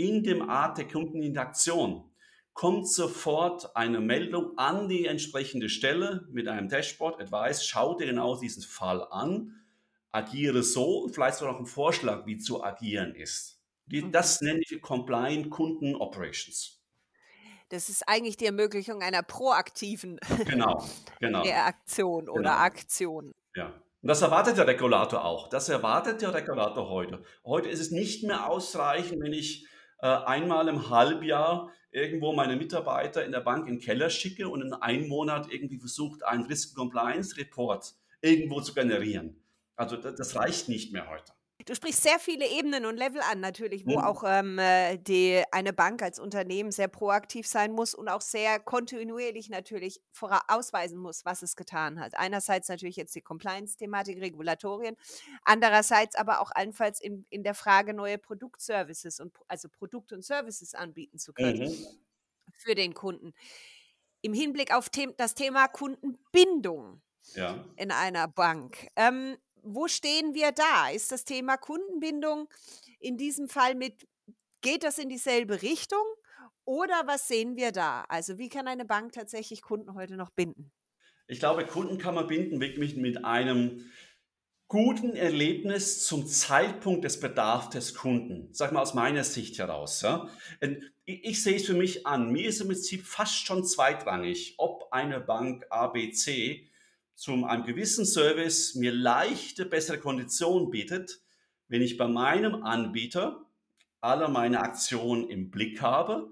[0.08, 2.04] in dem Art der Kundeninteraktion
[2.52, 8.36] kommt sofort eine Meldung an die entsprechende Stelle mit einem Dashboard, Advice, schau dir genau
[8.36, 9.54] diesen Fall an,
[10.10, 13.60] agiere so und vielleicht sogar noch einen Vorschlag, wie zu agieren ist.
[14.10, 16.80] Das nenne ich Compliant Kunden Operations.
[17.70, 20.84] Das ist eigentlich die Ermöglichung einer proaktiven genau,
[21.20, 21.42] genau.
[21.42, 22.54] Reaktion oder genau.
[22.54, 23.32] Aktion.
[23.54, 23.72] Ja.
[24.02, 25.48] Und das erwartet der Regulator auch.
[25.48, 27.22] Das erwartet der Regulator heute.
[27.44, 29.66] Heute ist es nicht mehr ausreichend, wenn ich
[30.00, 34.72] einmal im Halbjahr irgendwo meine Mitarbeiter in der Bank in den Keller schicke und in
[34.72, 39.42] einem Monat irgendwie versucht, einen Risk Compliance Report irgendwo zu generieren.
[39.76, 41.32] Also das reicht nicht mehr heute.
[41.66, 44.04] Du sprichst sehr viele Ebenen und Level an natürlich, wo mhm.
[44.04, 48.58] auch ähm, äh, die, eine Bank als Unternehmen sehr proaktiv sein muss und auch sehr
[48.60, 50.00] kontinuierlich natürlich
[50.48, 52.16] ausweisen muss, was es getan hat.
[52.16, 54.96] Einerseits natürlich jetzt die Compliance-Thematik, Regulatorien,
[55.44, 60.74] andererseits aber auch allenfalls in, in der Frage, neue Produktservices und also Produkte und Services
[60.74, 61.86] anbieten zu können mhm.
[62.52, 63.32] für den Kunden.
[64.22, 67.00] Im Hinblick auf das Thema Kundenbindung
[67.34, 67.64] ja.
[67.76, 68.88] in einer Bank.
[68.96, 70.90] Ähm, wo stehen wir da?
[70.90, 72.48] Ist das Thema Kundenbindung
[72.98, 74.06] in diesem Fall mit,
[74.60, 76.04] geht das in dieselbe Richtung?
[76.64, 78.04] Oder was sehen wir da?
[78.08, 80.70] Also wie kann eine Bank tatsächlich Kunden heute noch binden?
[81.26, 83.90] Ich glaube, Kunden kann man binden wirklich mit einem
[84.70, 88.48] guten Erlebnis zum Zeitpunkt des Bedarfs des Kunden.
[88.52, 90.00] Sag mal aus meiner Sicht heraus.
[90.02, 90.28] Ja?
[91.04, 92.30] Ich, sehe es für mich an.
[92.30, 96.69] Mir ist im Prinzip fast schon zweitrangig, ob eine Bank ABC
[97.20, 101.20] zu einem gewissen Service mir leichte, bessere Konditionen bietet,
[101.68, 103.44] wenn ich bei meinem Anbieter
[104.00, 106.30] alle meine Aktionen im Blick habe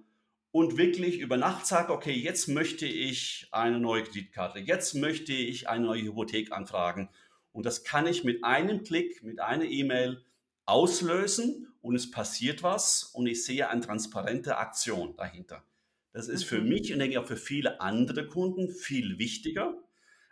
[0.51, 5.69] und wirklich über Nacht sage, okay, jetzt möchte ich eine neue Kreditkarte, jetzt möchte ich
[5.69, 7.11] eine neue Hypothek anfragen.
[7.53, 10.25] Und das kann ich mit einem Klick, mit einer E-Mail
[10.65, 15.63] auslösen und es passiert was und ich sehe eine transparente Aktion dahinter.
[16.15, 16.69] Das ist für mhm.
[16.71, 19.77] mich und denke ich auch für viele andere Kunden viel wichtiger,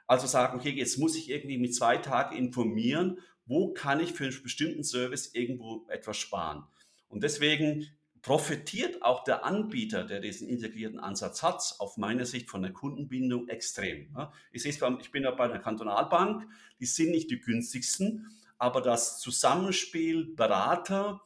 [0.06, 4.24] also sagen, okay, jetzt muss ich irgendwie mit zwei Tagen informieren, wo kann ich für
[4.24, 6.64] einen bestimmten Service irgendwo etwas sparen.
[7.08, 7.86] Und deswegen
[8.22, 13.48] profitiert auch der Anbieter, der diesen integrierten Ansatz hat, auf meiner Sicht von der Kundenbindung
[13.48, 14.16] extrem.
[14.50, 16.44] Ich sehe es, ich bin ja bei der Kantonalbank,
[16.80, 18.26] die sind nicht die günstigsten,
[18.58, 21.20] aber das Zusammenspiel Berater,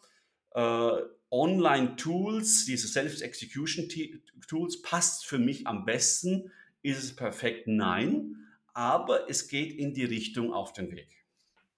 [0.55, 0.93] äh,
[1.31, 6.51] Online-Tools, diese Self-Execution-Tools passt für mich am besten.
[6.83, 7.67] Ist es perfekt?
[7.67, 8.41] Nein
[8.81, 11.27] aber es geht in die Richtung auf den Weg.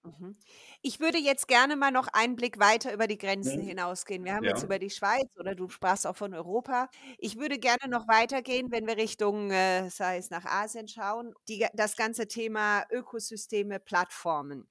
[0.03, 0.37] Mhm.
[0.81, 3.67] Ich würde jetzt gerne mal noch einen Blick weiter über die Grenzen mhm.
[3.67, 4.23] hinausgehen.
[4.23, 4.51] Wir haben ja.
[4.51, 6.89] jetzt über die Schweiz oder du sprachst auch von Europa.
[7.17, 11.65] Ich würde gerne noch weitergehen, wenn wir Richtung, äh, sei es nach Asien schauen, die,
[11.73, 14.69] das ganze Thema Ökosysteme, Plattformen.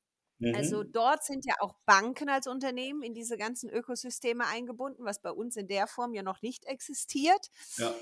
[0.55, 0.93] Also mhm.
[0.93, 5.57] dort sind ja auch Banken als Unternehmen in diese ganzen Ökosysteme eingebunden, was bei uns
[5.57, 7.49] in der Form ja noch nicht existiert.
[7.77, 7.95] Ja.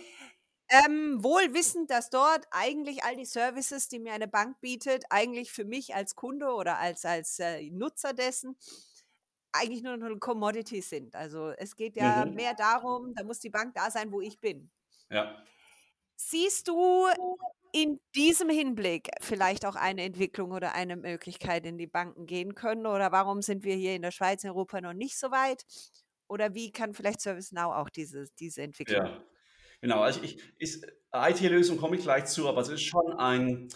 [0.71, 5.51] Ähm, wohl wissend, dass dort eigentlich all die Services, die mir eine Bank bietet, eigentlich
[5.51, 8.57] für mich als Kunde oder als, als äh, Nutzer dessen
[9.53, 11.15] eigentlich nur eine Commodity sind.
[11.17, 12.35] Also es geht ja mhm.
[12.35, 14.71] mehr darum, da muss die Bank da sein, wo ich bin.
[15.11, 15.43] Ja.
[16.17, 17.07] Siehst du
[17.73, 22.87] in diesem Hinblick vielleicht auch eine Entwicklung oder eine Möglichkeit, in die Banken gehen können?
[22.87, 25.65] Oder warum sind wir hier in der Schweiz, in Europa noch nicht so weit?
[26.29, 29.07] Oder wie kann vielleicht ServiceNow auch diese, diese Entwicklung?
[29.07, 29.25] Ja.
[29.81, 30.39] Genau, also ich,
[31.13, 33.69] IT-Lösung komme ich gleich zu, aber es ist schon ein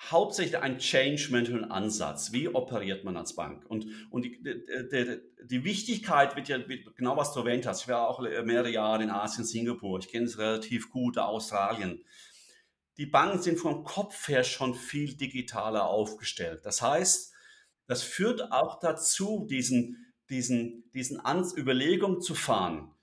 [0.00, 2.32] hauptsächlich ein Change-Management-Ansatz.
[2.32, 3.64] Wie operiert man als Bank?
[3.68, 6.58] Und, und die, die, die Wichtigkeit wird ja,
[6.96, 7.82] genau was du erwähnt hast.
[7.82, 9.98] Ich war auch mehrere Jahre in Asien, Singapur.
[9.98, 12.04] Ich kenne es relativ gut, Australien.
[12.98, 16.64] die Banken sind vom Kopf her schon viel digitaler aufgestellt.
[16.64, 17.32] Das heißt,
[17.86, 21.20] das führt auch dazu, diesen, diesen, diesen
[21.56, 22.95] Überlegung zu fahren.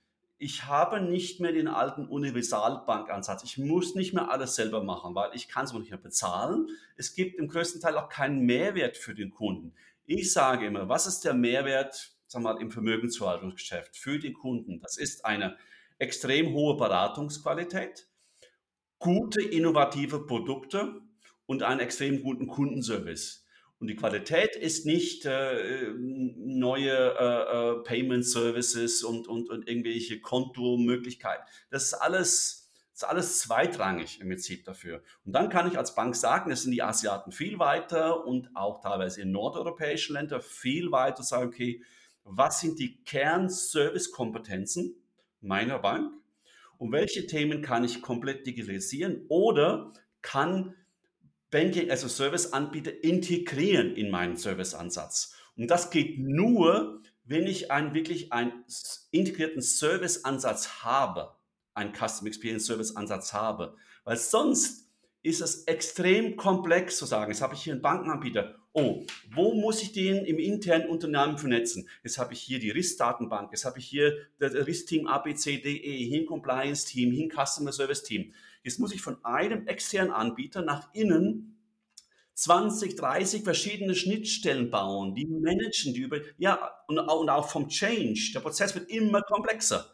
[0.44, 3.44] Ich habe nicht mehr den alten Universalbankansatz.
[3.44, 6.68] Ich muss nicht mehr alles selber machen, weil ich kann es auch nicht mehr bezahlen.
[6.96, 9.72] Es gibt im größten Teil auch keinen Mehrwert für den Kunden.
[10.04, 14.80] Ich sage immer, was ist der Mehrwert sagen wir mal, im Vermögensverwaltungsgeschäft für die Kunden?
[14.80, 15.56] Das ist eine
[15.98, 18.06] extrem hohe Beratungsqualität,
[18.98, 21.00] gute innovative Produkte
[21.46, 23.43] und einen extrem guten Kundenservice.
[23.84, 30.22] Und die Qualität ist nicht äh, neue äh, äh, Payment Services und, und, und irgendwelche
[30.22, 31.44] Kontomöglichkeiten.
[31.68, 35.02] Das ist alles, das ist alles zweitrangig im Prinzip dafür.
[35.26, 38.80] Und dann kann ich als Bank sagen, es sind die Asiaten viel weiter und auch
[38.80, 41.82] teilweise in nordeuropäischen Ländern viel weiter, sagen, okay,
[42.22, 44.94] was sind die Kernservice-Kompetenzen
[45.42, 46.10] meiner Bank
[46.78, 49.92] und welche Themen kann ich komplett digitalisieren oder
[50.22, 50.74] kann
[51.54, 55.36] Banking as a Service Anbieter integrieren in meinen Serviceansatz.
[55.56, 58.64] Und das geht nur, wenn ich einen wirklich einen
[59.12, 61.36] integrierten Serviceansatz habe,
[61.72, 64.88] einen Custom Experience Service Ansatz habe, weil sonst
[65.22, 69.82] ist es extrem komplex zu sagen, jetzt habe ich hier einen Bankenanbieter oh, wo muss
[69.82, 71.88] ich den im internen Unternehmen vernetzen?
[72.02, 77.12] Jetzt habe ich hier die RIS-Datenbank, jetzt habe ich hier das RIS-Team ABCDE, hin Compliance-Team,
[77.12, 78.34] hin Customer Service-Team.
[78.64, 81.60] Jetzt muss ich von einem externen Anbieter nach innen
[82.32, 88.32] 20, 30 verschiedene Schnittstellen bauen, die managen, die über, ja, und, und auch vom Change.
[88.34, 89.92] Der Prozess wird immer komplexer.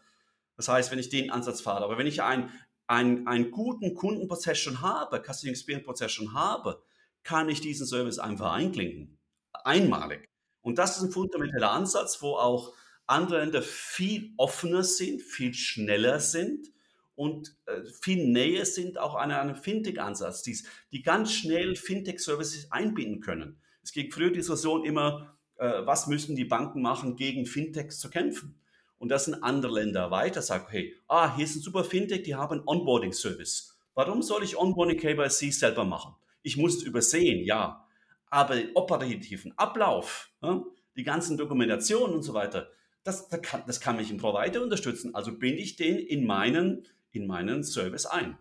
[0.56, 2.50] Das heißt, wenn ich den Ansatz fahre, aber wenn ich einen,
[2.87, 6.80] einen, einen guten Kundenprozess schon habe, Customer Experience Prozess schon habe,
[7.24, 9.18] kann ich diesen Service einfach einklinken.
[9.64, 10.28] Einmalig.
[10.62, 12.72] Und das ist ein fundamentaler Ansatz, wo auch
[13.06, 16.68] andere Länder viel offener sind, viel schneller sind
[17.14, 20.59] und äh, viel näher sind auch an einem Fintech-Ansatz, die,
[20.92, 23.61] die ganz schnell Fintech-Services einbinden können.
[23.83, 28.11] Es ging früher die Diskussion immer, äh, was müssen die Banken machen, gegen Fintechs zu
[28.11, 28.61] kämpfen.
[28.99, 32.35] Und das sind andere Länder weiter, sagen, hey, ah, hier ist ein super Fintech, die
[32.35, 33.79] haben Onboarding-Service.
[33.94, 36.14] Warum soll ich Onboarding KYC selber machen?
[36.42, 37.87] Ich muss es übersehen, ja.
[38.31, 40.62] Aber den operativen Ablauf, ja,
[40.96, 42.70] die ganzen Dokumentationen und so weiter,
[43.03, 45.14] das, das, kann, das kann mich im Provider unterstützen.
[45.14, 48.38] Also binde ich den in meinen, in meinen Service ein.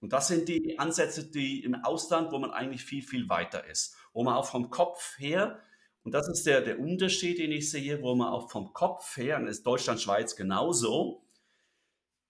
[0.00, 3.96] Und das sind die Ansätze, die im Ausland, wo man eigentlich viel, viel weiter ist.
[4.12, 5.60] Wo man auch vom Kopf her,
[6.04, 9.38] und das ist der, der Unterschied, den ich sehe, wo man auch vom Kopf her,
[9.38, 11.24] und ist Deutschland, Schweiz genauso,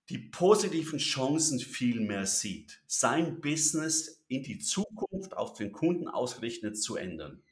[0.08, 6.80] die positiven Chancen viel mehr sieht, sein Business in die Zukunft auf den Kunden ausgerichtet
[6.80, 7.42] zu ändern.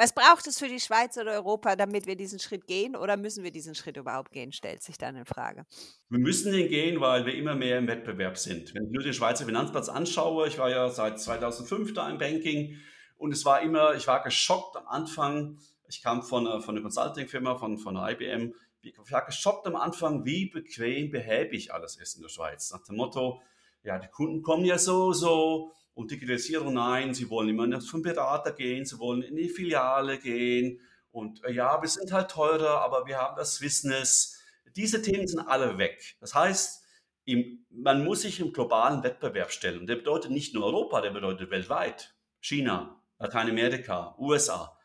[0.00, 2.96] Was braucht es für die Schweiz oder Europa, damit wir diesen Schritt gehen?
[2.96, 5.66] Oder müssen wir diesen Schritt überhaupt gehen, stellt sich dann in Frage.
[6.08, 8.74] Wir müssen den gehen, weil wir immer mehr im Wettbewerb sind.
[8.74, 12.78] Wenn ich nur den Schweizer Finanzplatz anschaue, ich war ja seit 2005 da im Banking
[13.18, 15.58] und es war immer, ich war geschockt am Anfang.
[15.86, 20.24] Ich kam von, von einer Consulting-Firma, von, von einer IBM ich war geschockt am Anfang,
[20.24, 22.70] wie bequem, behäbig alles ist in der Schweiz.
[22.70, 23.42] Nach dem Motto,
[23.82, 28.00] ja, die Kunden kommen ja so, so und Digitalisierung, nein, sie wollen immer noch zum
[28.02, 32.80] Berater gehen, sie wollen in die Filiale gehen und äh, ja, wir sind halt teurer,
[32.80, 34.40] aber wir haben das Business.
[34.76, 36.16] Diese Themen sind alle weg.
[36.20, 36.82] Das heißt,
[37.26, 39.86] im, man muss sich im globalen Wettbewerb stellen.
[39.86, 42.14] Der bedeutet nicht nur Europa, der bedeutet weltweit.
[42.40, 44.76] China, Lateinamerika, USA.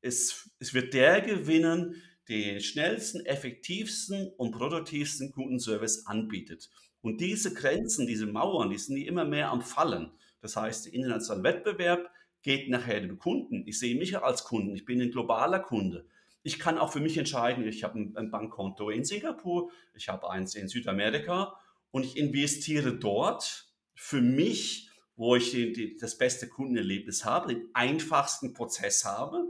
[0.00, 6.70] Es, es wird der gewinnen, den schnellsten, effektivsten und produktivsten Kundenservice anbietet.
[7.02, 10.12] Und diese Grenzen, diese Mauern, die sind immer mehr am Fallen.
[10.42, 12.10] Das heißt, der internationale Wettbewerb
[12.42, 13.66] geht nachher dem Kunden.
[13.66, 16.06] Ich sehe mich als Kunden, ich bin ein globaler Kunde.
[16.42, 20.56] Ich kann auch für mich entscheiden, ich habe ein Bankkonto in Singapur, ich habe eins
[20.56, 21.56] in Südamerika
[21.92, 25.56] und ich investiere dort für mich, wo ich
[26.00, 29.44] das beste Kundenerlebnis habe, den einfachsten Prozess habe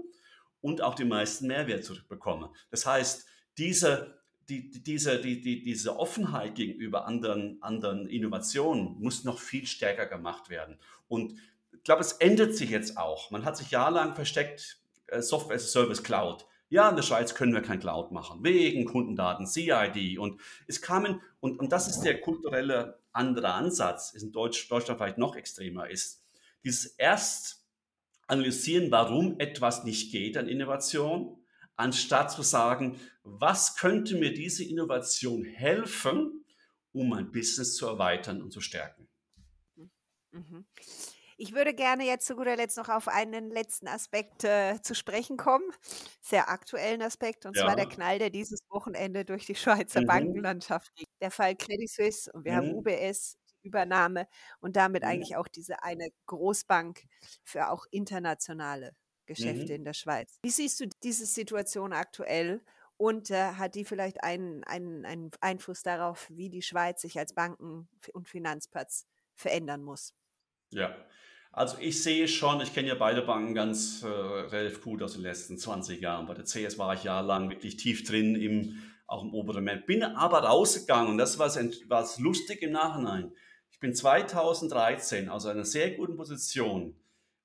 [0.60, 2.52] und auch den meisten Mehrwert zurückbekomme.
[2.70, 3.26] Das heißt,
[3.56, 4.21] diese,
[4.60, 10.50] die, diese, die, die, diese Offenheit gegenüber anderen, anderen Innovationen muss noch viel stärker gemacht
[10.50, 10.78] werden.
[11.08, 11.34] Und
[11.72, 13.30] ich glaube, es ändert sich jetzt auch.
[13.30, 16.46] Man hat sich jahrelang versteckt, äh, Software as a Service Cloud.
[16.68, 20.18] Ja, in der Schweiz können wir kein Cloud machen, wegen Kundendaten, CID.
[20.18, 24.98] Und es kamen, und, und das ist der kulturelle andere Ansatz, ist in Deutsch, Deutschland
[24.98, 26.24] vielleicht noch extremer ist,
[26.64, 27.66] dieses erst
[28.26, 31.41] analysieren, warum etwas nicht geht an Innovation,
[31.82, 36.44] anstatt zu sagen, was könnte mir diese Innovation helfen,
[36.92, 39.08] um mein Business zu erweitern und zu stärken.
[40.30, 40.64] Mhm.
[41.36, 45.36] Ich würde gerne jetzt zu guter Letzt noch auf einen letzten Aspekt äh, zu sprechen
[45.36, 45.64] kommen,
[46.20, 47.64] sehr aktuellen Aspekt, und ja.
[47.64, 50.06] zwar der Knall, der dieses Wochenende durch die Schweizer mhm.
[50.06, 51.06] Bankenlandschaft ging.
[51.20, 52.56] Der Fall Credit Suisse und wir mhm.
[52.56, 54.28] haben UBS, Übernahme
[54.60, 55.08] und damit Mhm.
[55.08, 57.02] eigentlich auch diese eine Großbank
[57.44, 58.94] für auch internationale
[59.26, 59.76] Geschäfte Mhm.
[59.76, 60.38] in der Schweiz.
[60.42, 62.60] Wie siehst du diese Situation aktuell
[62.96, 67.32] und, äh, hat die vielleicht einen einen einen Einfluss darauf, wie die Schweiz sich als
[67.34, 70.14] Banken und Finanzplatz verändern muss?
[70.70, 70.96] Ja,
[71.52, 75.22] also ich sehe schon ich kenne ja beide Banken ganz, äh, relativ gut aus den
[75.22, 76.26] letzten 20 Jahren.
[76.26, 80.02] Bei der CS war ich jahrelang wirklich tief drin im auch im oberen Management, bin
[80.02, 83.32] aber rausgegangen und das ent war's lustig im Nachhinein.
[83.70, 86.96] Ich bin 2013 aus einer sehr guten Position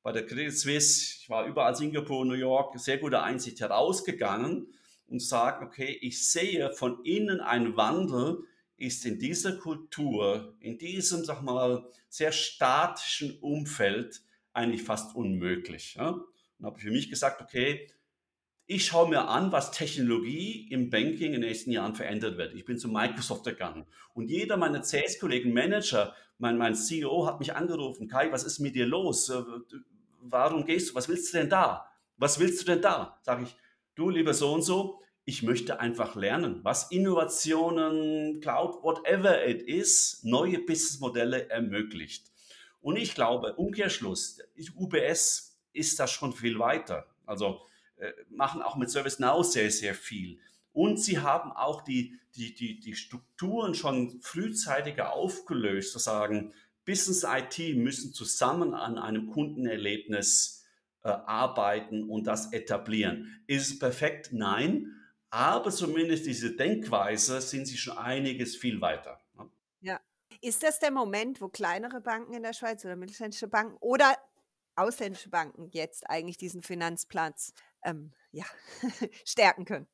[0.08, 4.68] bei der Credit Suisse, ich war überall Singapur, New York, sehr gute Einsicht, herausgegangen
[5.08, 8.46] und sagen: „Okay, ich sehe von innen einen Wandel
[8.78, 14.22] ist in dieser Kultur, in diesem, sage mal, sehr statischen Umfeld
[14.54, 17.92] eigentlich fast unmöglich, ja?“ Und habe für mich gesagt: „Okay,
[18.66, 22.64] ich schaue mir an, was Technologie im Banking in den nächsten Jahren verändert wird.“ Ich
[22.64, 28.08] bin zu Microsoft gegangen und jeder meiner CS-Kollegen, Manager, mein mein CEO hat mich angerufen:
[28.08, 29.30] „Kai, was ist mit dir los?
[30.22, 30.96] Warum gehst du?
[30.96, 31.90] Was willst du denn da?
[32.18, 33.56] Was willst du denn da?“ Sage ich:
[33.96, 40.22] „Du, lieber so und so, ich möchte einfach lernen, was Innovationen, Cloud, whatever it is,
[40.24, 42.32] neue Businessmodelle ermöglicht.“
[42.82, 44.40] Und ich glaube, Umkehrschluss,
[44.76, 47.06] UBS ist da schon viel weiter.
[47.26, 47.62] Also,
[47.98, 50.40] äh, machen auch mit ServiceNow sehr, sehr viel.
[50.72, 56.54] Und sie haben auch die die die die Strukturen schon frühzeitiger aufgelöst, zu sagen,
[56.88, 60.66] Business IT müssen zusammen an einem Kundenerlebnis,
[61.04, 63.44] äh, arbeiten und das etablieren.
[63.46, 64.30] Ist es perfekt?
[64.32, 64.94] Nein,
[65.30, 69.50] aber zumindest diese Denkweise sind sie schon einiges viel weiter, ne?
[69.82, 70.00] Ja.
[70.42, 74.16] Ist das der Moment, wo kleinere Banken in der Schweiz oder mittelständische Banken oder
[74.76, 78.46] ausländische Banken jetzt eigentlich diesen Finanzplatz, ähm, ja,
[79.26, 79.88] stärken können?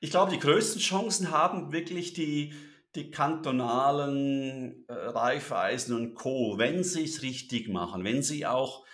[0.00, 2.54] Ich glaube, die größten Chancen haben wirklich die
[2.94, 8.84] die kantonalen, äh, Raiffeisen und Co., wenn sie's richtig machen, wenn sie auch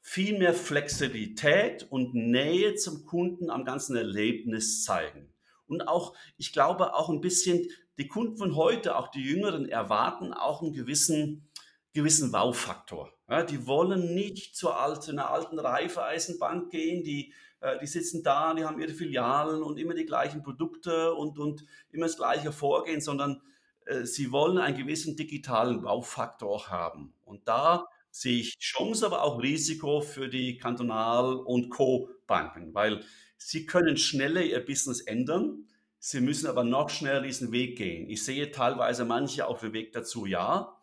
[0.00, 5.32] viel mehr Flexibilität und Nähe zum Kunden am ganzen Erlebnis zeigen.
[5.66, 10.32] Und auch ich glaube auch ein bisschen die Kunden von heute, auch die Jüngeren, erwarten
[10.32, 11.48] auch einen gewissen
[11.92, 13.12] gewissen Wow-Faktor.
[13.28, 17.34] Ja, die wollen nicht zur alten 'ner alten Raiffeisenbank gehen, die
[17.80, 22.06] die sitzen da, die haben ihre Filialen und immer die gleichen Produkte und und immer
[22.06, 23.42] das gleiche Vorgehen, sondern,
[23.86, 27.14] äh, sie wollen einen gewissen digitalen Wow-Faktor haben.
[27.24, 32.08] Und da sehe ich Chance, aber auch Risiko für die Kantonal und Co.
[32.26, 33.04] Banken, weil
[33.36, 35.66] sie können schneller ihr Business ändern,
[35.98, 38.08] sie müssen aber noch schneller diesen Weg gehen.
[38.08, 40.76] Ich sehe teilweise manche auf dem Weg dazu, ja,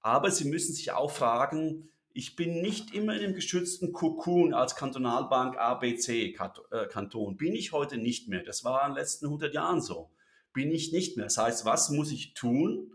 [0.00, 4.74] aber sie müssen sich auch fragen: „Ich bin nicht immer in 'nem geschützten Kokon als
[4.74, 7.36] Kantonalbank A, B, C Kat äh, Kanton.
[7.36, 8.42] Bin ich heute nicht mehr.
[8.42, 10.10] Das war in den letzten 100 Jahren so.
[10.52, 11.26] Bin ich nicht mehr.
[11.26, 12.94] Das heißt, was muss ich tun,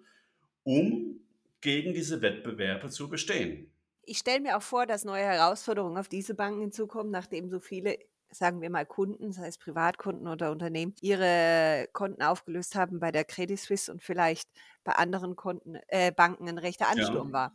[0.63, 1.21] um
[1.61, 3.71] gegen diese Wettbewerbe zu bestehen?“
[4.05, 7.97] Ich stelle mir auch vor, dass neue Herausforderungen auf diese Banken hinzukommen, nachdem so viele,
[8.29, 13.23] sagen wir mal, Kunden, sei es Privatkunden oder Unternehmen, ihre Konten aufgelöst haben bei der
[13.23, 14.49] Credit Suisse und vielleicht
[14.83, 17.09] bei anderen Konten äh, Banken 'n rechter Ja.
[17.09, 17.53] Ansturm war.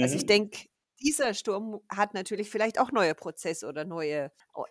[0.00, 0.26] Also, ich Mhm.
[0.26, 0.66] denke,
[1.02, 4.30] dieser Sturm hat natürlich vielleicht auch neue Prozesse oder neue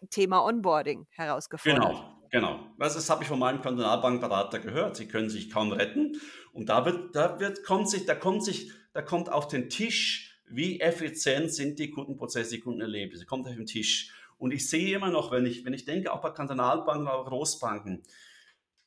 [0.10, 1.82] Thema Onboarding herausgefordert.
[1.82, 2.60] Genau, genau.
[2.80, 4.96] Das das habe ich von meinem Kantonalbankberater gehört.
[4.96, 6.20] Sie können sich kaum retten
[6.54, 10.41] und da wird da wird kommt sich da kommt sich da kommt auf den Tisch,
[10.50, 14.12] wie effizient sind die Kundenprozesse, die Kundenerlebnisse, kommt auf den Tisch.
[14.38, 18.04] Und ich sehe immer noch, wenn ich wenn ich denke, auch bei Kantonalbanken, auch Großbanken,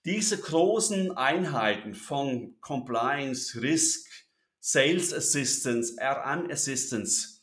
[0.05, 4.11] diese großen Einheiten von Compliance, Risk,
[4.61, 7.34] Sales Assistance, RM Assistance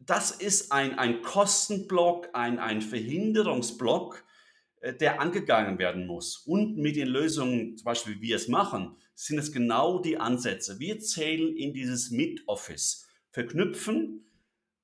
[0.00, 4.24] das ist ein ein Kostenblock, ein ein Verhinderungsblock,
[4.80, 6.38] äh, der angegangen werden muss.
[6.38, 10.78] Und mit den Lösungen, zum Beispiel, wie wir es machen, sind es genau die Ansätze.
[10.78, 14.24] Wir zählen in dieses Mid-Office, verknüpfen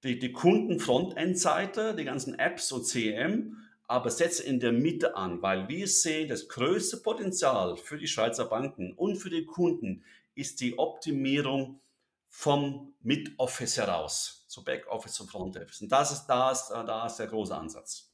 [0.04, 5.68] die die Kunden-Frontend-Seite, die ganzen Apps und CRM, aber setzen in der Mitte an, weil
[5.68, 10.78] wir sehen, das größte Potenzial für die Schweizer Banken und für die Kunden ist die
[10.78, 11.80] Optimierung
[12.28, 15.82] vom Mid-Office heraus, zu Back-Office und Front-Office.
[15.82, 18.10] Und das ist da ist äh, da ist der große Ansatz.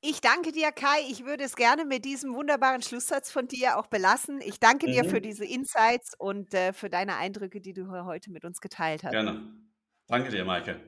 [0.00, 1.00] Ich danke dir, Kai.
[1.10, 4.40] Ich würde es gerne mit diesem wunderbaren Schlusssatz von dir auch belassen.
[4.40, 5.22] Ich danke dir für Mhm.
[5.22, 9.10] diese Insights und, äh, für deine Eindrücke, die du he heute mit uns geteilt hast.
[9.10, 9.42] Gerne.
[10.06, 10.80] Danke dir, Maike.